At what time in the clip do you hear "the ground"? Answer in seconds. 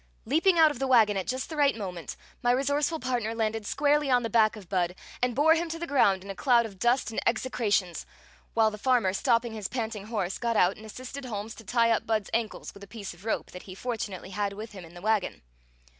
5.77-6.23